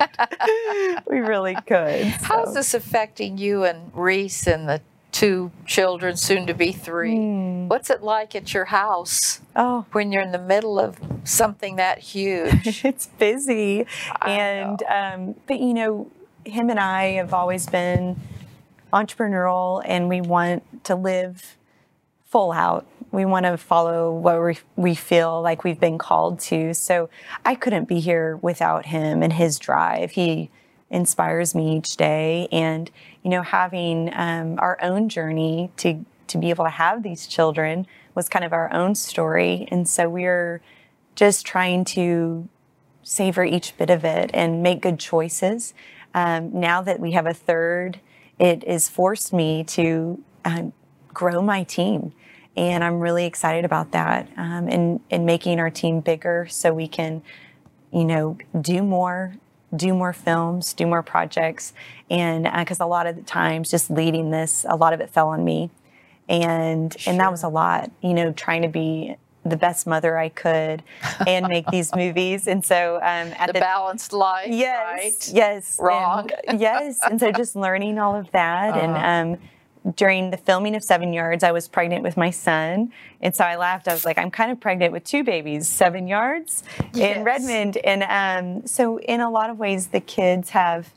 [1.08, 2.06] we really could.
[2.06, 4.82] How's this affecting you and Reese and the
[5.12, 7.16] two children, soon to be three?
[7.16, 7.68] Hmm.
[7.68, 12.00] What's it like at your house Oh, when you're in the middle of something that
[12.00, 12.86] huge?
[12.86, 13.86] it's busy.
[14.22, 16.12] I and um, but you know,
[16.46, 18.20] him and I have always been
[18.94, 21.58] entrepreneurial and we want to live
[22.26, 22.86] full out.
[23.12, 26.74] We want to follow what we, we feel like we've been called to.
[26.74, 27.10] So
[27.46, 30.12] I couldn't be here without him and his drive.
[30.12, 30.50] He
[30.92, 32.48] inspires me each day.
[32.52, 32.92] And,
[33.24, 37.88] you know, having um, our own journey to, to be able to have these children
[38.14, 39.68] was kind of our own story.
[39.72, 40.62] And so we're
[41.16, 42.48] just trying to
[43.04, 45.74] savor each bit of it and make good choices.
[46.14, 48.00] Um, now that we have a third,
[48.38, 50.74] it has forced me to um,
[51.14, 52.14] grow my team.
[52.58, 56.88] And I'm really excited about that um, and, and making our team bigger so we
[56.88, 57.22] can,
[57.94, 59.36] you know, do more,
[59.76, 61.74] do more films, do more projects.
[62.10, 65.30] And because a lot of the times just leading this, a lot of it fell
[65.30, 65.70] on me.
[66.30, 70.30] And, and that was a lot, you know, trying to be the best mother I
[70.30, 70.84] could
[71.26, 72.48] and make these movies.
[72.48, 75.36] And so um, at the, the, balanced life, yes, right?
[75.36, 76.30] yes, Wrong.
[76.48, 77.00] and, yes.
[77.04, 78.80] And so just learning all of that, Uh-huh.
[78.80, 79.42] and um,
[79.96, 82.92] during the filming of Seven Yards, I was pregnant with my son.
[83.20, 83.88] And so I laughed.
[83.88, 86.64] I was like, I'm kind of pregnant with two babies, Seven Yards
[86.94, 87.18] Yes.
[87.18, 87.78] in Redmond.
[87.78, 90.94] And um, so, in a lot of ways, the kids have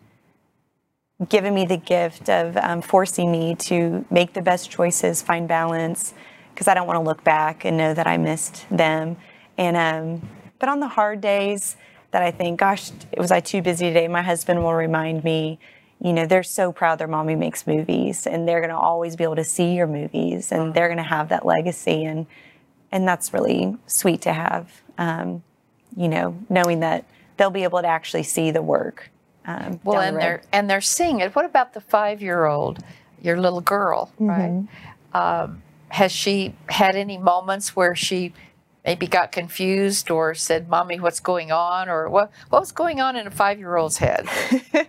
[1.28, 6.12] given me the gift of um, forcing me to make the best choices, find balance,
[6.52, 9.16] because I don't want to look back and know that I missed them.
[9.56, 11.76] And um, but on the hard days
[12.10, 14.08] that I think, gosh, was I too busy today?
[14.08, 15.58] My husband will remind me.
[16.04, 19.24] You know, they're so proud their mommy makes movies, and they're going to always be
[19.24, 22.26] able to see your movies, and they're going to have that legacy, and
[22.92, 24.82] and that's really sweet to have.
[24.98, 25.42] Um,
[25.96, 27.06] you know, knowing that
[27.38, 29.10] they'll be able to actually see the work.
[29.46, 31.34] Um, Well, and the they're and they're seeing it.
[31.34, 32.80] What about the five-year-old,
[33.22, 34.68] your little girl, right?
[35.14, 38.34] Um, has she had any moments where she
[38.84, 43.16] maybe got confused or said, "Mommy, what's going on?" or what what was going on
[43.16, 44.28] in a five-year-old's head?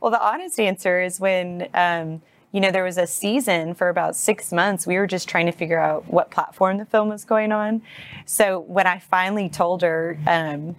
[0.00, 4.14] Well, the honest answer is when, um, you know, there was a season for about
[4.14, 7.50] six months, we were just trying to figure out what platform the film was going
[7.50, 7.82] on.
[8.24, 10.76] So when I finally told her, um,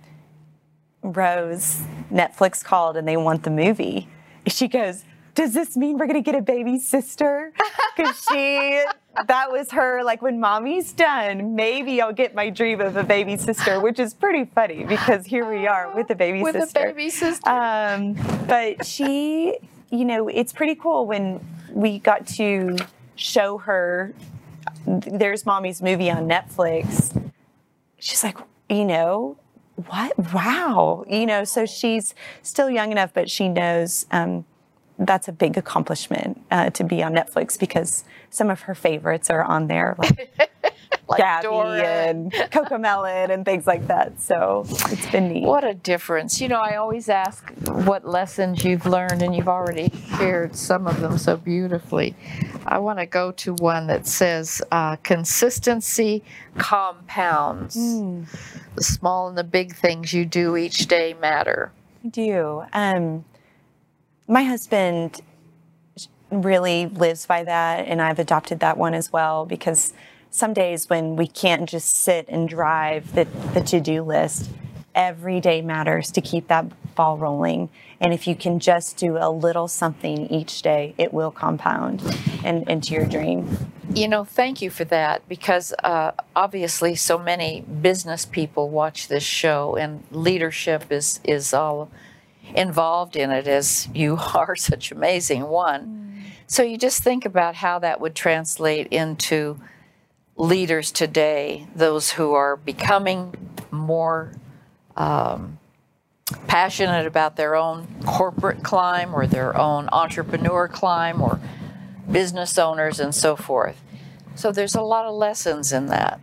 [1.01, 4.07] Rose, Netflix called and they want the movie,
[4.47, 5.03] she goes,
[5.35, 7.53] does this mean we're going to get a baby sister?
[7.97, 8.83] Because she,
[9.25, 13.37] that was her, like, when mommy's done, maybe I'll get my dream of a baby
[13.37, 16.93] sister, which is pretty funny because here we are with a baby With a sister.
[16.93, 17.49] baby sister.
[17.49, 18.13] Um,
[18.47, 19.57] but she,
[19.89, 21.39] you know, it's pretty cool when
[21.71, 22.77] we got to
[23.15, 24.13] show her.
[24.85, 27.31] There's mommy's movie on Netflix.
[27.99, 28.37] She's like,
[28.69, 29.37] you know,
[29.87, 30.17] what?
[30.33, 31.43] Wow, you know.
[31.43, 34.45] So she's still young enough, but she knows um,
[34.99, 39.43] that's a big accomplishment uh, to be on Netflix because some of her favorites are
[39.43, 40.29] on there, like
[41.07, 41.81] like Gabby Dora.
[41.81, 44.19] and CoComelon and things like that.
[44.19, 45.43] So it's been neat.
[45.43, 46.41] What a difference.
[46.41, 50.99] You know, I always ask what lessons you've learned, and you've already shared some of
[50.99, 52.15] them so beautifully.
[52.65, 56.23] I want to go to one that says uh, consistency
[56.57, 57.75] compounds.
[57.75, 61.71] The small and the big things you do each day matter.
[62.03, 62.63] I do.
[62.73, 63.25] Um,
[64.27, 65.21] my husband
[66.31, 69.93] really lives by that, and I've adopted that one as well because
[70.29, 74.49] some days when we can't just sit and drive the, the to do list,
[74.93, 77.69] every day matters to keep that ball rolling.
[78.01, 82.03] And if you can just do a little something each day, it will compound
[82.43, 83.71] and into your dream.
[83.93, 89.23] You know, thank you for that because uh, obviously so many business people watch this
[89.23, 91.89] show, and leadership is is all
[92.55, 96.23] involved in it, as you are such amazing one.
[96.47, 99.59] So you just think about how that would translate into
[100.37, 103.35] leaders today, those who are becoming
[103.71, 104.31] more
[104.95, 105.59] um,
[106.47, 111.39] passionate about their own corporate climb or their own entrepreneur climb or
[112.09, 113.81] business owners and so forth.
[114.37, 116.19] So there's a lot of lessons in that.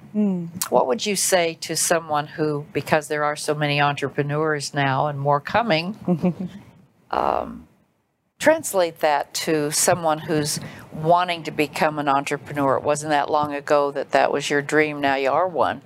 [0.70, 5.18] What would you say to someone who, because there are so many entrepreneurs now and
[5.18, 5.96] more coming,
[7.10, 7.66] um,
[8.38, 10.60] translate that to someone who's
[10.92, 12.76] wanting to become an entrepreneur?
[12.76, 15.00] It wasn't that long ago that that was your dream.
[15.00, 15.82] Now you are one.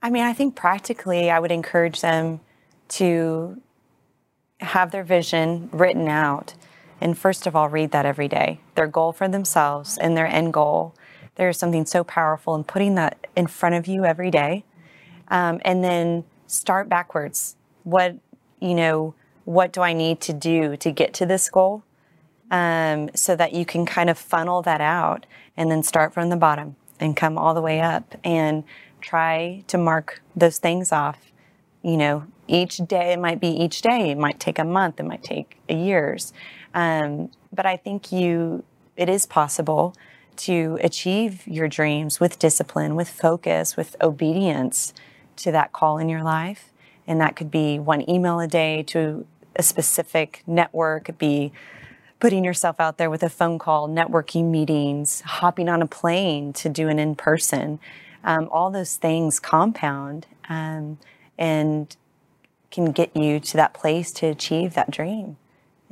[0.00, 2.40] I mean, I think practically, I would encourage them
[2.88, 3.60] to
[4.60, 6.54] have their vision written out.
[7.02, 8.60] And first of all, read that every day.
[8.74, 10.94] Their goal for themselves and their end goal.
[11.34, 14.64] There's something so powerful in putting that in front of you every day.
[15.28, 17.56] Um, and then start backwards.
[17.84, 18.16] What,
[18.60, 21.82] you know, what do I need to do to get to this goal?
[22.52, 26.36] um, so that you can kind of funnel that out and then start from the
[26.36, 28.62] bottom and come all the way up and
[29.00, 31.32] try to mark those things off.
[31.82, 35.04] You know, each day, it might be each day, it might take a month, it
[35.04, 36.32] might take years.
[36.74, 38.64] Um, but I think you,
[38.96, 39.94] it is possible
[40.36, 44.94] to achieve your dreams with discipline, with focus, with obedience
[45.36, 46.70] to that call in your life.
[47.06, 51.52] And that could be one email a day to a specific network, be
[52.20, 56.68] putting yourself out there with a phone call, networking meetings, hopping on a plane to
[56.68, 57.80] do an in person.
[58.24, 60.98] Um, all those things compound um,
[61.36, 61.94] and
[62.70, 65.36] can get you to that place to achieve that dream.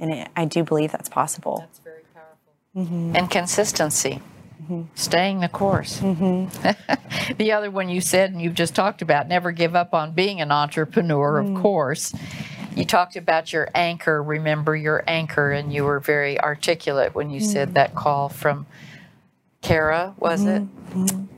[0.00, 1.58] And it, I do believe that's possible.
[1.58, 2.52] That's very powerful.
[2.76, 3.16] Mm-hmm.
[3.16, 4.20] And consistency,
[4.62, 4.82] mm-hmm.
[4.94, 6.00] staying the course.
[6.00, 7.34] Mm-hmm.
[7.36, 10.40] the other one you said, and you've just talked about, never give up on being
[10.40, 12.14] an entrepreneur, of course.
[12.74, 17.40] You talked about your anchor, remember your anchor, and you were very articulate when you
[17.40, 18.66] said that call from
[19.60, 20.60] Kara, was it?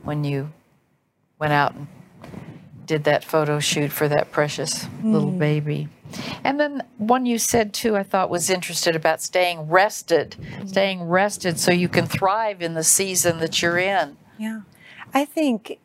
[0.03, 0.51] When you
[1.39, 1.87] went out and
[2.85, 5.89] did that photo shoot for that precious little baby.
[6.43, 10.35] And then one you said too, I thought was interested about staying rested,
[10.65, 14.17] staying rested so you can thrive in the season that you're in.
[14.37, 14.61] Yeah.
[15.13, 15.79] I think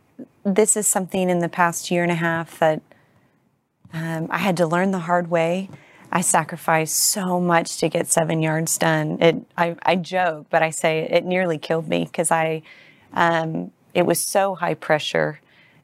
[0.44, 2.82] this is something in the past year and a half that
[3.92, 5.70] um, I had to learn the hard way.
[6.10, 9.18] I sacrificed so much to get seven yards done.
[9.20, 12.62] It, I, I joke, but I say it nearly killed me because I,
[13.12, 15.40] um, it was so high pressure,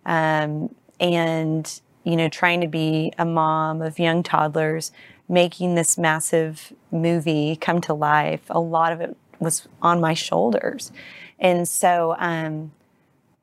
[0.07, 4.92] um, and you know, trying to be a mom of young toddlers,
[5.28, 8.42] making this massive movie come to life.
[8.50, 10.92] A lot of it was on my shoulders,
[11.38, 12.72] and so um,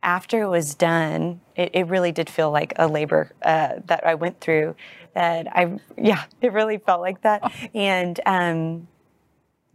[0.03, 4.16] after it was done, it, it, really did feel like a labor uh, that I
[4.16, 4.76] went through.
[5.14, 7.51] That I, yeah, it really felt like that.
[7.74, 8.88] And um,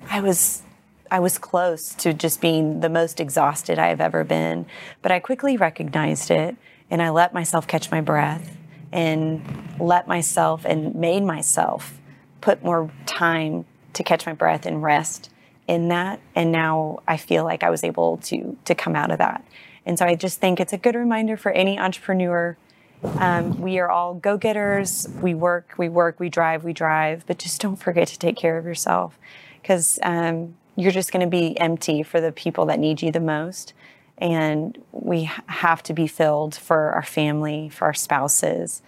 [0.09, 0.62] I was,
[1.11, 4.66] I was close to just being the most exhausted I have ever been.
[5.03, 6.57] But I quickly recognized it,
[6.91, 8.57] and I let myself catch my breath,
[8.97, 9.42] and
[9.78, 12.01] let myself and made myself
[12.40, 15.30] put more time to catch my breath and rest
[15.68, 16.18] in that.
[16.34, 19.44] And now I feel like I was able to to come out of that.
[19.84, 22.57] And so I just think it's a good reminder for any entrepreneur.
[23.03, 25.07] Um, we are all go getters.
[25.20, 28.57] We work, we work, we drive, we drive, but just don't forget to take care
[28.57, 29.18] of yourself
[29.61, 33.20] because um, you're just going to be empty for the people that need you the
[33.20, 33.74] most.
[34.19, 38.83] And we have to be filled for our family, for our spouses,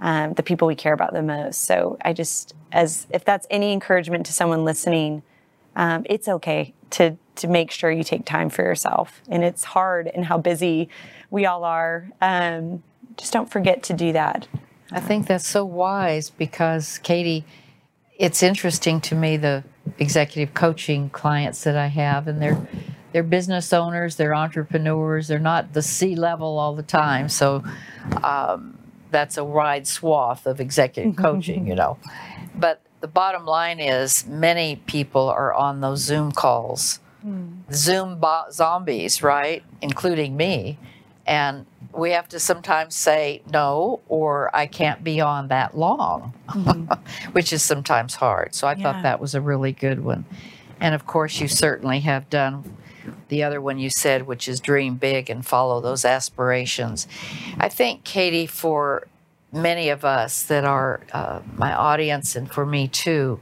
[0.00, 1.64] um, the people we care about the most.
[1.64, 5.22] So I just, as if that's any encouragement to someone listening,
[5.76, 9.22] um, it's okay to to make sure you take time for yourself.
[9.28, 10.90] And it's hard and how busy
[11.30, 12.10] we all are.
[12.20, 12.82] Um,
[13.16, 14.46] just don't forget to do that.
[14.90, 17.44] I think that's so wise because, Katie,
[18.18, 19.64] it's interesting to me the
[19.98, 22.66] executive coaching clients that I have, and they're
[23.12, 27.28] they're business owners, they're entrepreneurs, they're not the C level all the time.
[27.28, 27.62] So
[28.22, 28.78] um,
[29.10, 31.98] that's a wide swath of executive coaching, you know.
[32.54, 37.72] But the bottom line is many people are on those Zoom calls mm.
[37.72, 39.62] Zoom bo- zombies, right?
[39.80, 40.78] Including me.
[41.26, 47.30] And we have to sometimes say no, or I can't be on that long, mm-hmm.
[47.32, 48.54] which is sometimes hard.
[48.54, 48.82] So I yeah.
[48.82, 50.24] thought that was a really good one.
[50.80, 52.76] And of course, you certainly have done
[53.28, 57.06] the other one you said, which is dream big and follow those aspirations.
[57.58, 59.06] I think, Katie, for
[59.52, 63.40] many of us that are uh, my audience and for me too,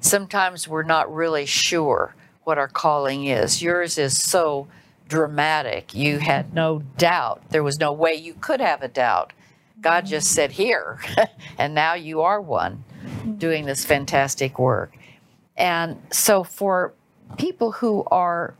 [0.00, 3.62] sometimes we're not really sure what our calling is.
[3.62, 4.68] Yours is so
[5.08, 5.94] dramatic.
[5.94, 7.42] You had no doubt.
[7.50, 9.32] There was no way you could have a doubt.
[9.80, 10.98] God just said, Here.
[11.58, 12.84] and now you are one
[13.38, 14.96] doing this fantastic work.
[15.56, 16.92] And so, for
[17.36, 18.54] people who are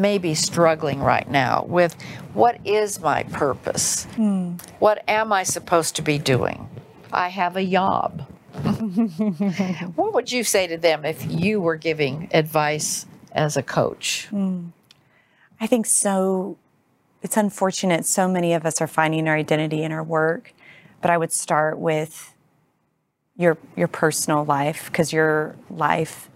[0.00, 2.00] maybe struggling right now with
[2.34, 4.06] what is my purpose?
[4.16, 4.60] Mm.
[4.78, 6.68] What am I supposed to be doing?
[7.12, 8.26] I have a job.
[9.94, 14.28] what would you say to them if you were giving advice as a coach?
[14.30, 14.72] Mm.
[15.60, 16.56] I think so.
[17.22, 20.54] It's unfortunate so many of us are finding our identity in our work,
[21.02, 22.34] but I would start with
[23.36, 26.28] your your personal life because your life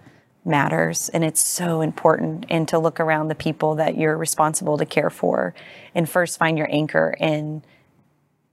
[0.45, 4.85] matters and it's so important and to look around the people that you're responsible to
[4.85, 5.53] care for
[5.95, 7.63] and first find your anchor in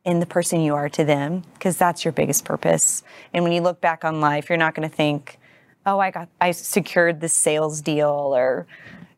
[0.04, 3.02] in the person you are to them because that's your biggest purpose.
[3.32, 5.38] And when you look back on life, you're not going to think,
[5.86, 8.66] "Oh, I got I secured this sales deal or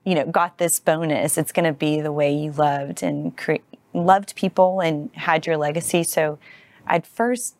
[0.04, 3.64] you know, got this bonus." It's going to be the way you loved and cre-
[3.94, 6.02] loved people and had your legacy.
[6.02, 6.38] So
[6.86, 7.54] I'd first,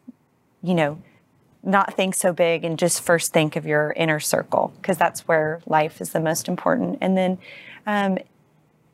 [0.63, 0.99] you know,
[1.65, 5.61] not think so big and just first think of your inner circle because that's where
[5.67, 6.99] life is the most important.
[7.01, 7.39] And then
[7.87, 8.19] um,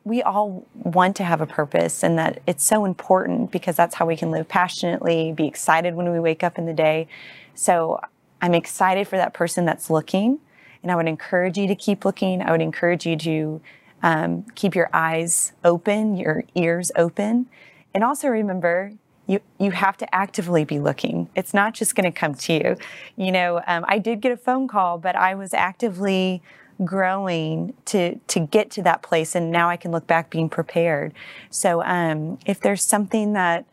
[0.03, 4.05] we all want to have a purpose and that it's so important because that's how
[4.05, 7.07] we can live passionately, be excited when we wake up in the day.
[7.53, 7.99] So
[8.41, 10.39] I'm excited for that person that's looking.
[10.81, 12.41] And I would encourage you to keep looking.
[12.41, 13.61] I would encourage you to
[14.01, 17.47] um, keep your eyes open, your ears open.
[17.93, 18.93] And also remember,
[19.31, 21.29] you, you have to actively be looking.
[21.35, 22.77] It's not just going to come to you.
[23.15, 26.41] You know, um, I did get a phone call, but I was actively
[26.83, 31.13] growing to to get to that place and now I can look back being prepared.
[31.49, 33.65] So um, if there's something that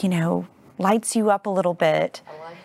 [0.00, 0.46] you know
[0.78, 2.22] lights you up a little bit.
[2.26, 2.56] Like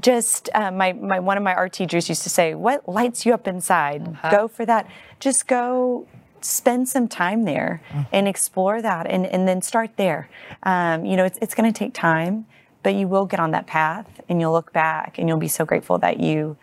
[0.00, 3.34] just uh, my, my one of my art teachers used to say, "What lights you
[3.34, 4.08] up inside?
[4.08, 4.30] Uh-huh.
[4.30, 4.86] Go for that.
[5.20, 6.06] Just go
[6.44, 8.06] spend some time there mm.
[8.12, 10.28] and explore that and, and then start there.
[10.62, 12.46] Um, you know, it's, it's going to take time,
[12.82, 15.64] but you will get on that path and you'll look back and you'll be so
[15.64, 16.56] grateful that you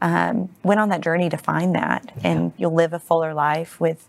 [0.00, 4.08] um, went on that journey to find that, and you'll live a fuller life with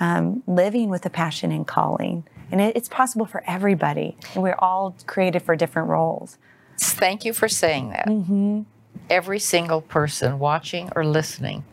[0.00, 2.24] um, living with a passion and calling.
[2.50, 6.38] And it, it's possible for everybody, and we're all created for different roles.
[6.78, 8.06] Thank you for saying that.
[8.06, 8.62] Mm-hmm.
[9.10, 11.64] Every single person watching or listening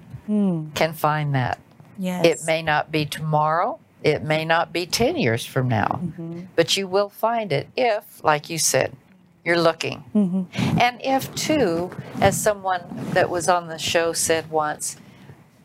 [0.74, 1.60] can find that.
[1.98, 2.26] Yes.
[2.26, 6.42] It may not be tomorrow, it may not be 10 years from now, mm-hmm.
[6.56, 8.96] but you will find it if, like you said,
[9.46, 10.04] you're looking.
[10.14, 10.80] Mm-hmm.
[10.80, 11.92] And if, too,
[12.22, 12.82] as someone
[13.12, 14.98] that was on the show said once,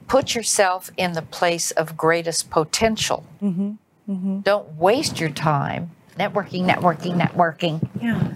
[0.07, 3.25] put yourself in the place of greatest potential.
[3.43, 4.41] Mm-hmm.
[4.41, 7.89] Don't waste your time networking, networking, networking.
[8.01, 8.35] Yeah.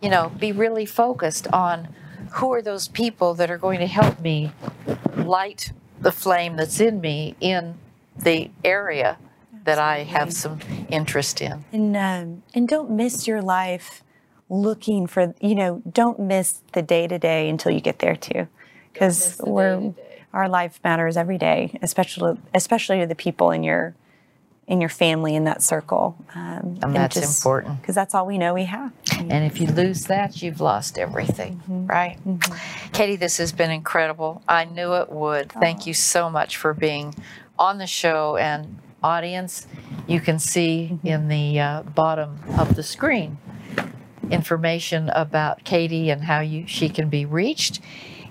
[0.00, 1.88] You know, be really focused on
[2.32, 4.52] who are those people that are going to help me
[5.16, 5.72] light
[6.02, 7.74] the flame that's in me in
[8.16, 9.18] the area
[9.64, 10.58] that I have some
[10.90, 11.64] interest in.
[11.72, 14.02] And um, and don't miss your life
[14.48, 18.48] looking for you know don't miss the day to day until you get there too,
[18.92, 19.94] because we're
[20.32, 23.94] our life matters every day, especially especially to the people in your
[24.72, 26.16] in your family in that circle.
[26.34, 27.82] Um, And that's important.
[27.82, 28.90] because that's all we know we have.
[29.18, 31.86] And if you lose that, you've lost everything, mm-hmm.
[31.86, 32.18] right?
[32.26, 32.90] Mm-hmm.
[32.92, 34.42] Katie, this has been incredible.
[34.48, 35.52] I knew it would.
[35.52, 35.86] Thank oh.
[35.88, 37.14] you so much for being
[37.58, 38.36] on the show.
[38.36, 39.66] And audience,
[40.06, 41.06] you can see mm-hmm.
[41.06, 43.36] in the uh, bottom of the screen
[44.30, 47.78] information about Katie and how you she can be reached.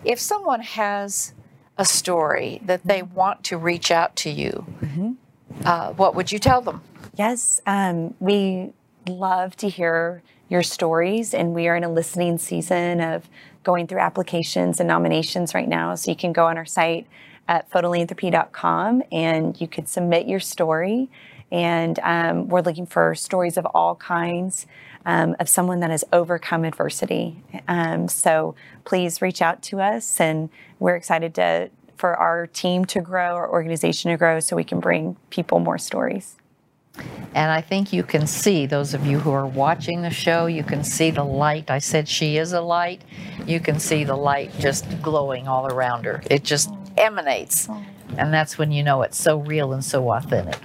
[0.03, 1.35] If someone has
[1.77, 4.65] a story that they want to reach out to you,
[5.65, 6.81] uh, what would you tell them?
[7.15, 8.73] Yes, um, we
[9.07, 13.29] love to hear your stories, and we are in a listening season of
[13.63, 15.95] going through applications and nominations right now.
[15.95, 17.07] So you can go on our site
[17.47, 21.09] at fotolanthropy.com and you could submit your story.
[21.51, 24.67] And um, we're looking for stories of all kinds
[25.05, 27.43] um, of someone that has overcome adversity.
[27.67, 30.49] Um, so please reach out to us, and
[30.79, 31.69] we're excited to
[32.01, 35.77] for our team to grow, our organization to grow, so we can bring people more
[35.77, 36.35] stories.
[37.35, 40.63] And I think you can see, those of you who are watching the show, you
[40.63, 41.69] can see the light.
[41.69, 43.03] I said she is a light.
[43.45, 46.23] You can see the light just glowing all around her.
[46.29, 47.67] It just emanates.
[47.69, 47.85] Oh.
[48.17, 50.59] And that's when you know it's so real and so authentic.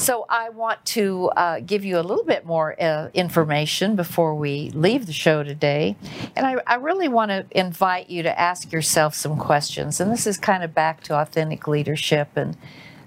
[0.00, 4.70] So I want to uh, give you a little bit more uh, information before we
[4.70, 5.94] leave the show today.
[6.34, 10.00] And I, I really want to invite you to ask yourself some questions.
[10.00, 12.56] And this is kind of back to authentic leadership and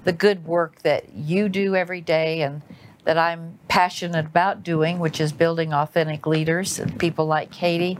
[0.04, 2.62] the good work that you do every day and
[3.06, 7.98] that I'm passionate about doing, which is building authentic leaders and people like Katie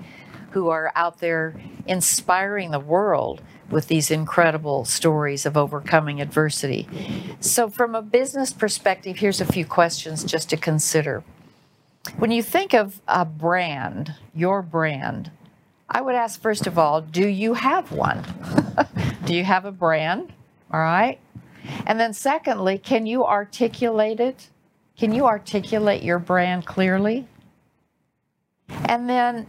[0.52, 3.42] who are out there inspiring the world
[3.74, 6.88] with these incredible stories of overcoming adversity.
[7.40, 11.24] So, from a business perspective, here's a few questions just to consider.
[12.18, 15.32] When you think of a brand, your brand,
[15.90, 18.24] I would ask first of all, do you have one?
[19.26, 20.32] do you have a brand?
[20.72, 21.20] All right.
[21.86, 24.50] And then, secondly, can you articulate it?
[24.98, 27.28] Can you articulate your brand clearly?
[28.86, 29.48] And then,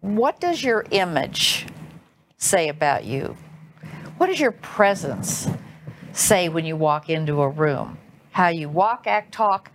[0.00, 1.66] what does your image
[2.40, 3.36] say about you?
[4.16, 5.48] What does your presence
[6.12, 7.98] say when you walk into a room?
[8.32, 9.70] How you walk, act, talk,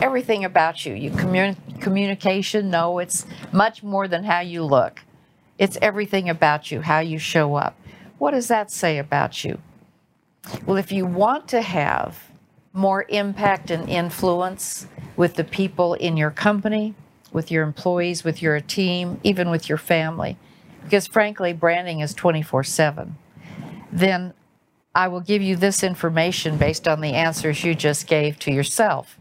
[0.00, 0.94] everything about you.
[0.94, 5.02] You commun- communication, no, it's much more than how you look.
[5.58, 7.78] It's everything about you, how you show up.
[8.18, 9.58] What does that say about you?
[10.64, 12.30] Well, if you want to have
[12.72, 14.86] more impact and influence
[15.16, 16.94] with the people in your company,
[17.32, 20.38] with your employees, with your team, even with your family,
[20.86, 23.16] because frankly, branding is 24 7,
[23.92, 24.32] then
[24.94, 29.18] I will give you this information based on the answers you just gave to yourself.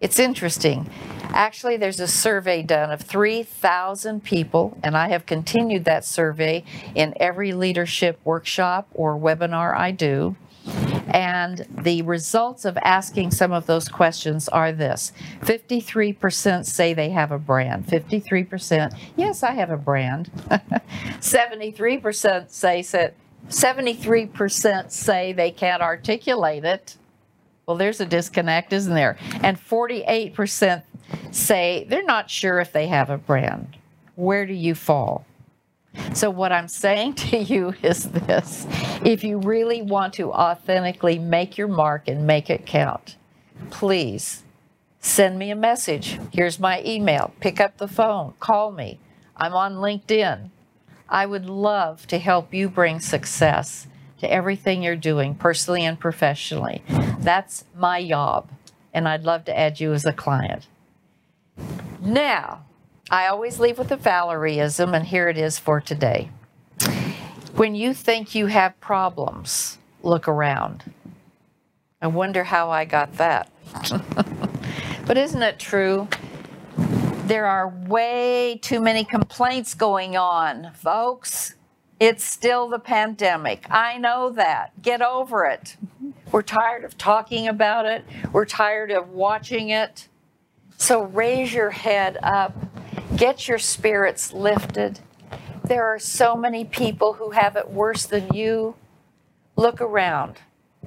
[0.00, 0.88] It's interesting.
[1.24, 7.12] Actually, there's a survey done of 3,000 people, and I have continued that survey in
[7.20, 10.36] every leadership workshop or webinar I do.
[11.10, 17.32] And the results of asking some of those questions are this 53% say they have
[17.32, 17.86] a brand.
[17.86, 20.30] 53%, yes, I have a brand.
[21.20, 23.14] 73% say, that.
[23.48, 26.96] 73% say they can't articulate it.
[27.66, 29.16] Well, there's a disconnect, isn't there?
[29.42, 30.82] And 48%
[31.30, 33.76] say they're not sure if they have a brand.
[34.16, 35.24] Where do you fall?
[36.14, 38.66] So, what I'm saying to you is this
[39.04, 43.16] if you really want to authentically make your mark and make it count,
[43.70, 44.42] please
[45.00, 46.18] send me a message.
[46.32, 47.32] Here's my email.
[47.40, 48.98] Pick up the phone, call me.
[49.36, 50.50] I'm on LinkedIn.
[51.08, 53.88] I would love to help you bring success
[54.20, 56.82] to everything you're doing, personally and professionally.
[57.18, 58.48] That's my job,
[58.92, 60.66] and I'd love to add you as a client.
[62.00, 62.64] Now,
[63.10, 66.30] I always leave with a Valerieism, and here it is for today.
[67.56, 70.94] When you think you have problems, look around.
[72.00, 73.50] I wonder how I got that.
[75.06, 76.06] but isn't it true?
[77.24, 81.56] There are way too many complaints going on, folks.
[81.98, 83.66] It's still the pandemic.
[83.70, 84.80] I know that.
[84.82, 85.76] Get over it.
[86.30, 88.04] We're tired of talking about it.
[88.32, 90.06] We're tired of watching it.
[90.76, 92.54] So raise your head up.
[93.20, 94.98] Get your spirits lifted.
[95.62, 98.74] There are so many people who have it worse than you.
[99.54, 100.38] Look around.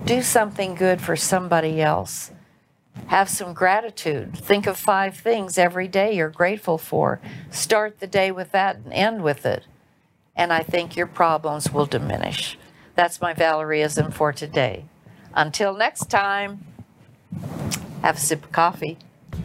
[0.04, 2.32] Do something good for somebody else.
[3.08, 4.36] Have some gratitude.
[4.36, 7.22] Think of five things every day you're grateful for.
[7.52, 9.66] Start the day with that and end with it
[10.36, 12.58] and I think your problems will diminish.
[12.96, 14.86] That's my Valerieism for today.
[15.34, 16.66] Until next time,
[18.02, 18.98] have a sip of coffee.